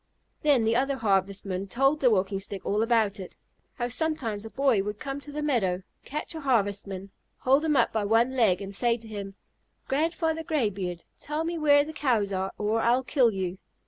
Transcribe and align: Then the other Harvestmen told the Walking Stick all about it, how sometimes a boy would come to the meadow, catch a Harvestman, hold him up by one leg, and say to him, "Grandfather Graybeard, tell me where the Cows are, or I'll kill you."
Then 0.41 0.63
the 0.63 0.75
other 0.75 0.95
Harvestmen 0.97 1.67
told 1.67 1.99
the 1.99 2.09
Walking 2.09 2.39
Stick 2.39 2.65
all 2.65 2.81
about 2.81 3.19
it, 3.19 3.35
how 3.75 3.87
sometimes 3.87 4.43
a 4.43 4.49
boy 4.49 4.81
would 4.81 4.97
come 4.97 5.19
to 5.21 5.31
the 5.31 5.43
meadow, 5.43 5.83
catch 6.03 6.33
a 6.33 6.41
Harvestman, 6.41 7.11
hold 7.37 7.63
him 7.63 7.75
up 7.75 7.93
by 7.93 8.03
one 8.05 8.35
leg, 8.35 8.63
and 8.63 8.73
say 8.73 8.97
to 8.97 9.07
him, 9.07 9.35
"Grandfather 9.87 10.43
Graybeard, 10.43 11.03
tell 11.19 11.43
me 11.45 11.55
where 11.59 11.83
the 11.85 11.93
Cows 11.93 12.33
are, 12.33 12.51
or 12.57 12.79
I'll 12.79 13.03
kill 13.03 13.29
you." 13.29 13.59